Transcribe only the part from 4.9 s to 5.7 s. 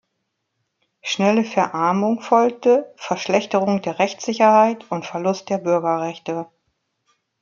Verlust der